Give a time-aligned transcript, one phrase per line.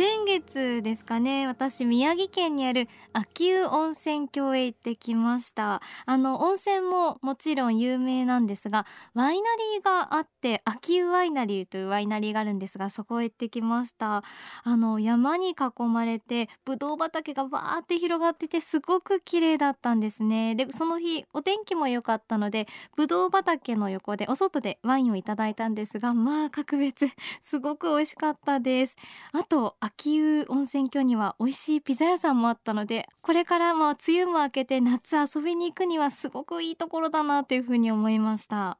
[0.00, 5.82] 先月ですかね私宮城県にある秋保温泉郷へ行ってきました。
[6.06, 14.24] あの温泉ももちろん有名なんですがワイナリーがあって秋保ワイナリーというワイナリーがあるんですがそこへ行ってきました。
[14.64, 20.54] あの山に囲まれてぶどう畑がバーって広がっててすごく綺麗だったんですね。
[20.54, 27.06] でその日お天気も良かったのでぶどう畑の横でお外でワインをいただいたんですがまあ格別。
[27.42, 28.96] すごく美味しかったです。
[29.32, 38.78] あと秋保温泉郷には美味しいピザ屋さんもあったのでこれからも梅雨も明けて夏遊びに行くにはすごくいいところだなというふうに思いました。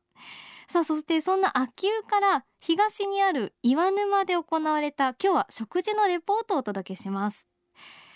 [0.68, 7.48] さあそしてそんな秋保から東にある岩沼で行われた今日は食事のレポートをお届けします。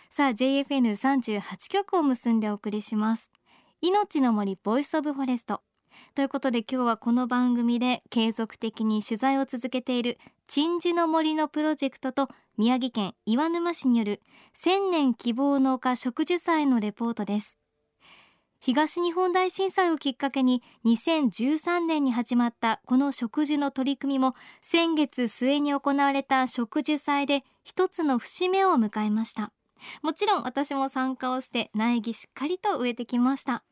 [0.08, 3.28] さあ JFN38 局を結んでお送りします。
[3.80, 5.62] 命の森 Voice of Forest。
[6.14, 14.20] ということで今日はこの番組で継続的に取材を続けている鎮守の森のプロジェクトと宮城県岩沼市による
[14.52, 17.56] 千年希望の丘植樹祭のレポートです。
[18.60, 29.52] 東日本大震災をきっかけに2013年に始まったこの植樹の取り組みも先月末に行われた植樹祭で一つの節目を迎えました。
[30.02, 33.64] もちろん私も参加をして苗木しっかりと植えてきました。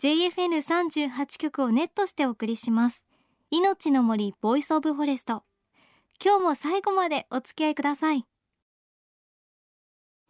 [0.00, 3.02] JFN38 局をネットしてお送りします。
[3.50, 5.42] 命の森 Voice of Forest。
[6.24, 8.24] 今日も最後までお付き合いください。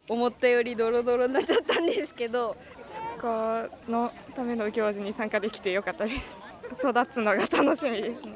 [0.09, 2.57] 思ったよりドロドロになっちゃったんですけど
[3.15, 6.35] 復興のための行事に参加できてよかったです。
[6.73, 8.33] 育つのが楽しみですね。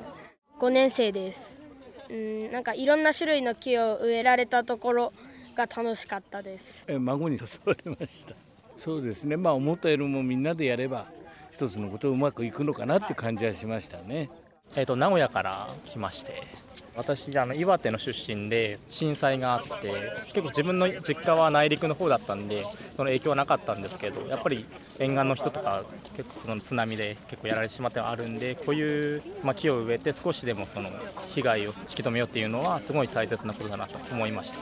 [0.60, 1.64] 5年生です。
[2.12, 5.14] うんなんかいろんな種類の木を植えられたところ
[5.56, 6.86] が楽しかったです。
[6.88, 8.36] 孫に誘われました。
[8.78, 9.36] そうですね。
[9.36, 11.08] まあ思ったよりもみんなでやれば
[11.54, 14.30] 一つのことうまくいくのかなっていう感じはしましたね。
[14.76, 16.48] えーと、名古屋から来まして
[16.96, 22.64] 私あの岩手の出身で震災があって結構自分の実家は内陸の方だったんで
[22.96, 24.66] その影響はなかったんですけどやっぱり
[24.98, 25.84] 沿岸の人とか
[26.16, 30.90] 結構その津波で結構やられてしまってあるんでこういう、まあ、木を植えて少しでもその
[31.30, 34.60] 被害を引き止めようっていうのはすごい大切なことだなと思いました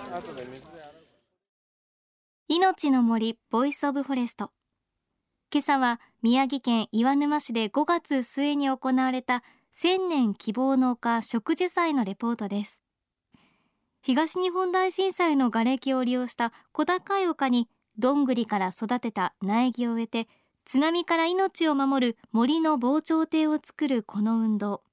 [2.50, 4.52] 命の森 Voice of Forest
[5.54, 12.82] 今朝は宮城県岩沼市で5月末に行われた千年希望の丘植樹祭のレポートです。
[14.02, 17.68] 東日本大震災の瓦礫を利用した小高い丘に
[17.98, 20.30] どんぐりから育てた苗木を植えて
[20.64, 24.84] 津波から命を守る森の防潮堤を作るこの運動。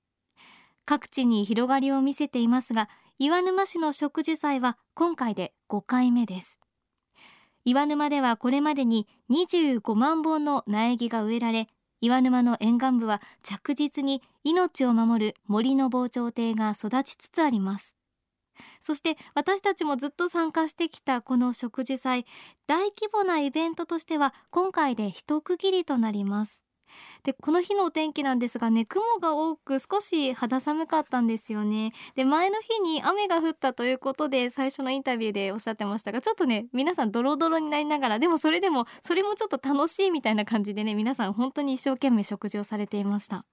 [0.85, 2.89] 各地に広がりを見せていますが
[3.21, 6.58] 岩沼市の植樹祭は今回で5回目です。
[7.65, 11.69] 岩沼ではこれまでに25万本の苗木が植えられ
[12.01, 17.95] 岩沼の沿岸部は着実に命を守る森の防潮堤が育ちつつあります。
[18.83, 22.27] そして私たちもずっと参加してきたこの植樹祭
[22.67, 26.68] 大規模なイベントとしては今回で一区切りとなります。
[27.25, 31.93] でこの日のお天気なんですがね雲が多く少し肌寒かったんですよね。
[32.15, 43.45] で前の日に雨が降ったということで最初のインタビューでおっしゃってましたがちょっとね皆さんドロドロになりながらでもそれでもそれもちょっと楽しいみたいな感じでね皆さん本当に一生懸命食事をされていました。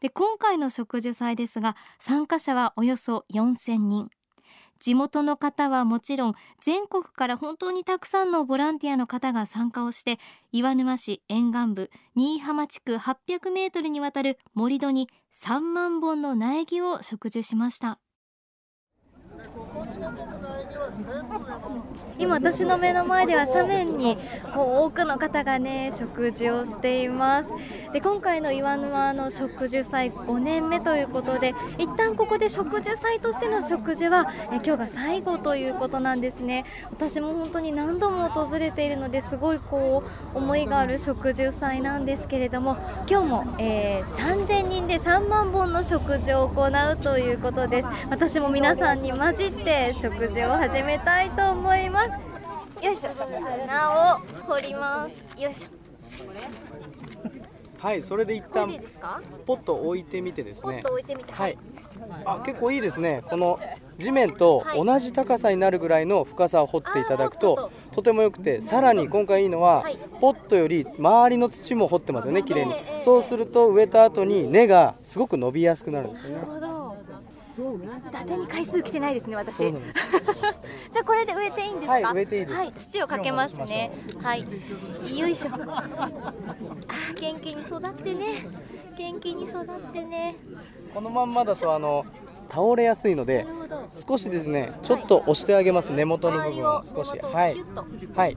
[0.00, 4.10] で今回の植樹祭ですが参加者はおよそ4000人。
[4.80, 10.18] 地元の方はもちろん全国から本当にたくさんのボランティアの方が参加をして
[10.52, 15.08] 岩沼市沿岸部新居浜地区800メートルにわたる盛り土に
[15.44, 18.00] 3万本の苗木を植樹しました。
[22.18, 24.16] 今私の目の前では斜面に
[24.54, 27.50] こう多くの方がね食事をしています。
[27.92, 36.64] で今回の岩沼の植樹祭5年目ということで一旦ここで植樹祭としての植樹はえ今日が最後ということなんですね。
[36.90, 40.04] 私も本当に何度も訪れているのですごいこ
[40.34, 42.76] う思いがある植樹祭なんですけれども
[43.08, 47.88] 今日も、えー、3000人で3万本の植樹を行うということです。
[48.08, 52.84] 私も皆さんに混じって植樹を始めたいと思います。
[52.84, 53.10] よいしょ。
[53.12, 55.42] 砂を掘ります。
[55.42, 55.70] よいしょ。
[57.82, 58.68] はいそれで一旦
[59.46, 61.32] ポット置いてみてですポッねと置いてみて。
[61.32, 61.58] はい。
[62.24, 63.22] あ結構いいですね。
[63.28, 63.58] この
[63.98, 68.02] 地面と同じ高さになるぐらいの深さを掘っていただくとと。
[68.02, 69.98] ても良くてさらに今回いいのははい。
[70.20, 72.72] ポットより周りの土も掘ってますよね綺麗に。
[72.72, 76.69] ええええそうすると植えた後に根がすごく伸びやすくなるんですよね
[77.60, 79.58] 伊達に回数来てないですね私。
[79.58, 79.70] じゃ
[81.00, 81.92] あこれで植えていいんですか？
[81.92, 82.56] はい植えていいです。
[82.56, 83.92] はい土をかけますね。
[84.22, 84.46] はい。
[85.18, 85.50] よいしょ。
[85.52, 88.46] あー元気に育ってね。
[88.96, 90.36] 元気に育ってね。
[90.94, 92.04] このまんまだとあの
[92.48, 93.46] 倒れやすいので
[94.08, 95.92] 少しですねちょっと押してあげます。
[95.92, 97.18] 根元の部分をを少し。
[97.18, 97.56] はい。
[98.14, 98.36] はい。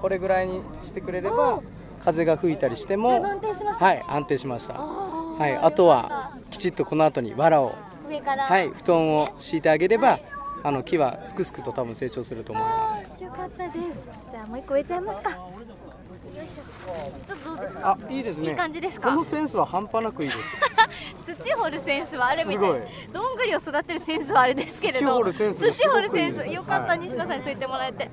[0.00, 1.62] これぐらいにしてくれれおばー。
[2.04, 3.84] 風が吹いたりしてもだいぶ安定しました。
[3.86, 4.74] はい安定しました。
[4.74, 5.56] はい。
[5.56, 7.74] あとはきちっとこの後に藁を
[8.08, 10.18] 上からはい布団を敷いてあげれば
[10.62, 13.22] あの木はすくすくと多分成長すると思います。
[13.22, 14.08] よかったです。
[14.30, 15.30] じゃあもう一個植えちゃいますか。
[15.30, 16.62] よいしょ。
[17.26, 17.98] ちょっとどうですか？
[18.00, 18.48] あいいですね。
[18.48, 19.10] いい感じですか？
[19.10, 20.54] このセンスは半端なくいいです
[21.44, 22.54] 土掘るセンスはあるみたい。
[22.54, 22.80] すごい。
[23.12, 25.06] どんぐりを育てるセンスはあれですけれど。
[25.06, 26.50] 土掘るセンス土掘るセンス。
[26.50, 28.10] よかった、はい西野さんにそう言ってもらえて。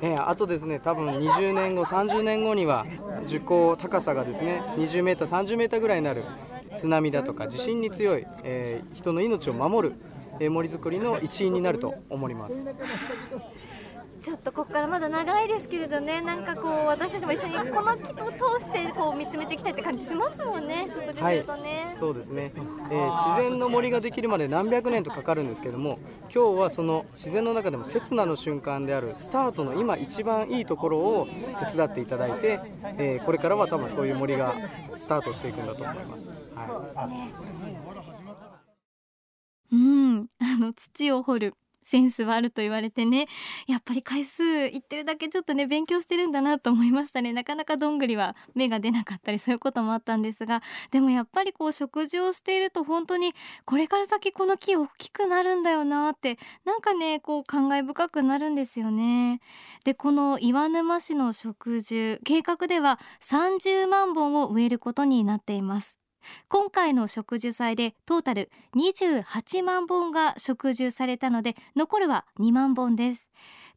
[0.00, 2.86] えーあとですね多分20年後30年後には
[3.26, 6.24] 樹高高さがですね20メーター30メーターぐらいになる
[6.76, 9.94] 津波だとか地震に強い、えー人の命を守る、
[10.40, 12.56] えー森づくりの一員になると思います。
[14.22, 25.98] ちょっとここからまだ長いですけれどねなんかこう私たちも一緒にこの木を通してこう見つめていきたいって感じしますもんね食事するとね、そうですね、えー自然の森ができるまで何百年とかかるんですけども
[26.32, 31.26] 今日はその自然の中でも刹那の瞬間であるスタートの今一番いいところを
[31.70, 32.60] 手伝っていただいて、
[32.98, 34.54] えーこれからは多分そういう森が
[34.94, 37.08] スタートしていくんだと思います、は
[39.70, 39.74] い。
[39.74, 43.28] うん、あの土を掘るセンスはあると言われてね
[43.66, 47.32] やっぱり回数いってるだけちょっとね勉強してるんだなと思いましたね。
[47.32, 53.34] なかなかどんぐりは芽が出なかったりそういうこともあったんですがでもやっぱりこう食事をしていると本当に
[53.64, 59.40] これから先この木大きくなるんだよなってなんかねこう感慨深くなるんですよね。
[59.84, 62.98] でこの岩沼市の植樹計画では
[63.28, 66.01] 30万本を植えることになっています。
[66.48, 73.28] 今回の植樹祭でトータル28万本が植樹されたので残るは2万本です。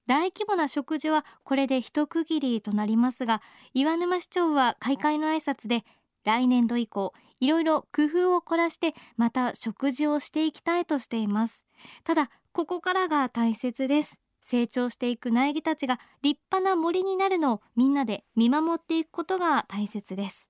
[0.08, 3.42] 大規模な植樹はこれで一区切りとなりますが
[3.74, 5.84] 岩沼市長は開会の挨拶で
[6.24, 11.66] 来年度以降いろいろ工夫を凝らしてまた植樹をしていきたいとしています。
[12.04, 14.16] ただここからが大切です。
[14.42, 20.50] 成長していく苗木たちが立派な森になるのをみんなで見守っていくことが大切です。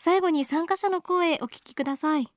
[0.00, 2.28] 最後に参加者の声お聞きください。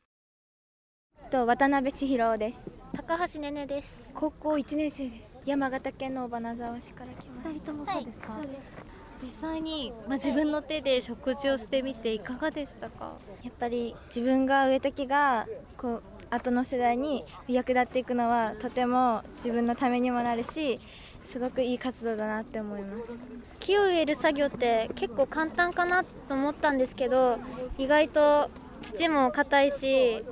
[1.30, 2.72] と渡辺千尋です。
[2.92, 3.88] 高橋ねねです。
[4.16, 5.30] 高校1年生です。
[5.46, 8.84] 山形県の尾花沢市から来ま二人ともそうですか、そうです。
[9.22, 13.14] 実際に、まあ、自分の手で食事をしてみていかがでしたか？
[13.44, 15.46] やっぱり自分が植えた木が
[15.78, 20.80] こう後の世代に役立っていくのはとても自分のためにもなるし
[21.32, 23.04] すごくいい活動だなって思います。
[23.60, 27.38] 木を植える作業って結構簡単かなと思ったんですけど
[27.78, 28.50] 意外と
[28.82, 30.24] 土も硬いし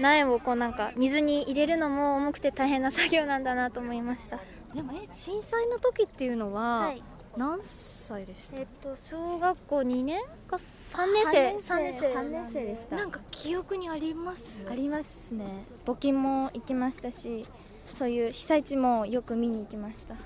[0.00, 4.38] 苗をこうなんか水に入れるのも重くて大変な作業なんだなと思いました。
[4.74, 7.02] でもえ震災の時っていうのは、はい
[7.36, 10.18] 何歳でしたえっと小学校2年
[10.48, 12.06] か3年生？3年生。
[12.14, 12.96] 3年生でした。
[12.96, 14.66] なんか記憶にあります？
[14.68, 15.44] ありますね。
[15.86, 17.46] 募金も行きましたし
[17.92, 20.16] そういう被災地もよく見に行きました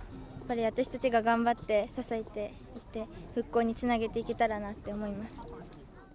[0.43, 3.05] っぱり私たちが頑張って支えていって
[3.35, 5.41] 復興につなげていけたらなって思います。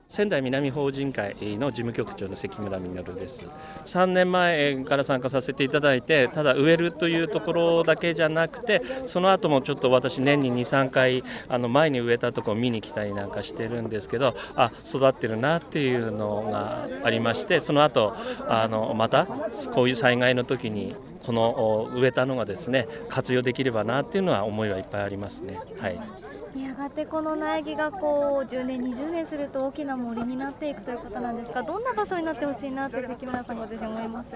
[0.09, 3.45] 仙台南法人会の事務局長の関村実です。
[3.85, 18.13] 3年前から参加させていただいてただ植えるというところだけじゃなくてその後もちょっと私年に23回あの前に植えたとこを見に来たりなんかしてるんですけどあ育ってるなっていうのがありましてその後
[18.47, 19.25] あのまた
[19.73, 20.95] こういう災害の時に
[21.27, 25.59] この植えたのがですね活用できればなっていうのは思いはいっぱいありますね。
[25.77, 26.16] はい
[26.63, 34.35] やがてこの苗木がこう10年20年すると大きな森になっていくということなんですがどんな場所になってほしいなって関村さんご自身思います？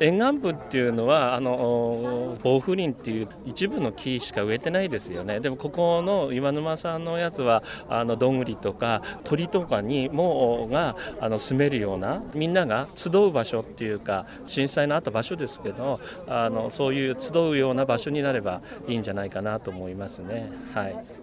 [0.00, 5.40] 沿岸部っていうのはあの防風林っていう一部の木しか植えてないですよね。
[5.40, 20.50] でもここの岩沼さんのやつはあのどんぐりとか鳥とかにもがあの住めるようなみんなが集う場所っていうか震災のあった場所ですけどあのそういう集うような場所になればいいんじゃないかなと思いますね。
[20.74, 21.19] はい。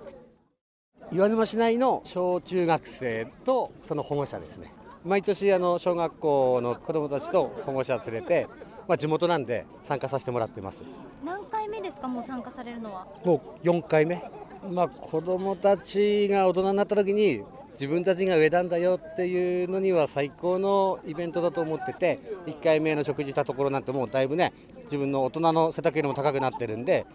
[1.11, 4.73] 岩沼市内の小中学生とその保護者ですね。
[5.05, 8.47] 毎年あの小学校の子どもたちと保護者連れて、
[8.87, 10.83] まあ、地元なんで参加させてもらってます。
[11.23, 12.07] 何回目ですか？
[12.09, 13.07] もう参加されるのは。
[13.23, 14.21] もう4回目、
[14.69, 24.51] まあ、子どもたちが大人になった時に自分たちが植えたんだよっていうのには最高のイベントだと思ってて1回目の食事したところなんてもうだいぶね
[24.85, 27.05] 自分の大人の背丈よりも高くなってるんで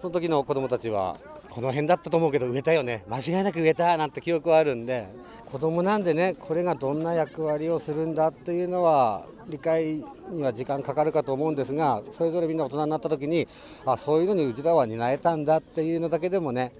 [0.00, 1.16] その時の子どもたちは
[1.50, 3.04] この辺だったと思うけど植えたよね。
[3.08, 5.06] 間違いなく植えたなんて記憶はあるんで。
[5.50, 13.48] 子供なんでねこれがどんな役割をするんだっていうのは理解には時間かかるかと思うんですがそれぞれみんな大人になった時に
[13.84, 16.72] あそういうのにうちらは担えたんだっていうのだけでもね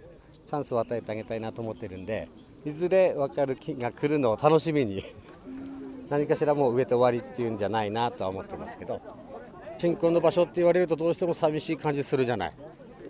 [0.47, 2.29] チャンスを与えてあげたいなと思ってるんで
[2.65, 5.03] いずれ分かる日が来るのを楽しみに
[6.09, 9.01] 何かしらもう植えて終わりっていうんじゃないなとは思ってますけど。
[9.79, 12.53] 新婚の場所って言われるとどうしても寂しい感じするじゃない。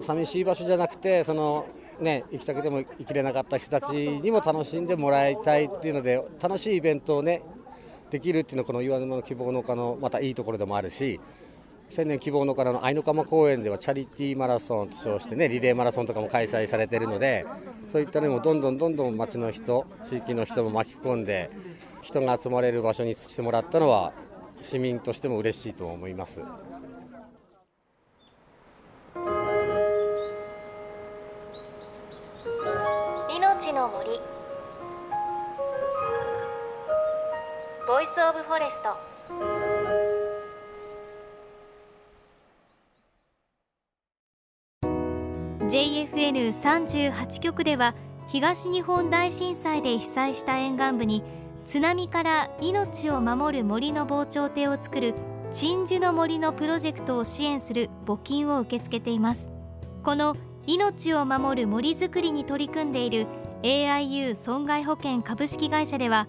[0.01, 1.67] 寂しい場所じゃなくてその
[2.01, 7.43] ね行きたくても行きれなかった人たちにも楽しんでもらいたいっていうので楽しいイベントをね
[8.11, 11.21] できるっていうのはこの岩沼の希望の丘のまたいいところでもあるし
[11.89, 17.45] 千年希望のからの愛の釜公園ではチャリティーマラソンと称してねリレーマラソンとかも開催されているので
[17.93, 21.51] そういったのもどんどんどんどん町の人地域の人も巻き込んで
[22.01, 24.13] 人が集まれる場所にしてもらったのは
[24.61, 26.43] 市民としても嬉しいと思います。
[37.91, 38.97] Voice of Forest。
[45.67, 47.97] JFN38 局では
[48.29, 51.25] 東日本大震災で被災した沿岸部に
[51.67, 55.15] 津波から命を守る森の防潮堤を作る
[55.51, 59.51] 鎮守の森のプロジェクトを支援する募金を受け付けています。
[60.05, 63.27] この命を守る森づくりに取り組んでいる
[63.65, 66.29] AIU 損害保険株式会社では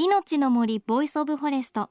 [0.00, 1.90] いのちの森 Voice of Forest。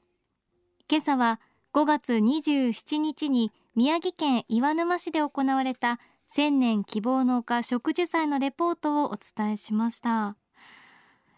[0.90, 1.42] 今朝は
[1.74, 10.38] 5月27日に宮城県岩沼市で行われた千年希望の丘植樹祭のレポートをお伝えしました。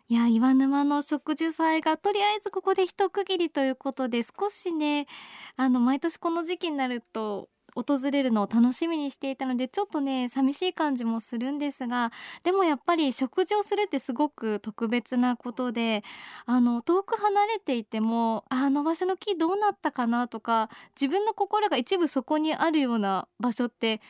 [0.06, 5.08] いや岩沼の植樹祭がとりあえずここで一区切りということで少しね
[5.56, 12.12] あの毎年この時期になると訪れるのを楽しみにしていたのでちょっとね寂しい感じもするんですが
[12.44, 16.02] でもやっぱり食事をするってすごく特別なことで
[16.46, 24.00] あの遠く離れていてもあの場所の木どうなったかなとか自分の心が一部そこにあるような場所って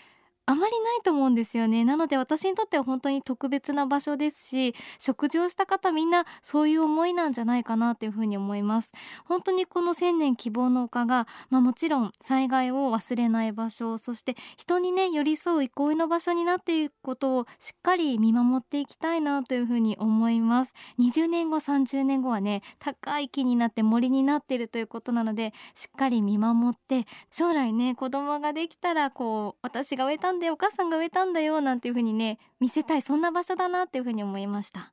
[0.47, 1.85] あまりないと思うんですよね。
[1.85, 8.93] なので私にとっては本当に特別な場所ですし食事をした方みんなそういう思いなんじゃないかなというふうに思います。
[9.27, 20.75] 本当にこの千年希望の丘が、まあ、もちろん災害を忘れない場所そして人にね寄り添う憩いの場所になっていくことをしっかり見守っていきたいなというふうに思います。
[20.99, 34.93] 20年後30年後はね高い木になって森になっているということなのでしっかり見守って将来ね子供ができたらこう私が植えたんでお母さんが植えたんだよなんていう風にね見せたいそんな場所だなっていう風に思いました。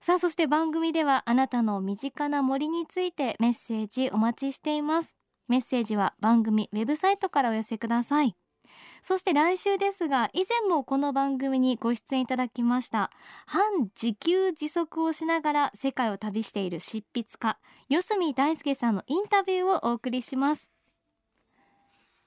[0.00, 5.16] さあそして番組ではあなたの身近な森についてメッセージお待ちしています。
[5.48, 8.36] メッセージは番組ウェブサイトからお寄せください。
[9.02, 13.10] そして来週ですが以前もこの番組にご出演いただきました
[13.46, 20.73] 半自給自足をしながら世界を旅している執筆家四角大輔さんのインタビューをお送りします。